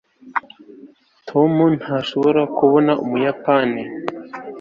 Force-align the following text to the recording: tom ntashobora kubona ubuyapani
tom 1.29 1.51
ntashobora 1.79 2.41
kubona 2.57 2.91
ubuyapani 3.03 3.83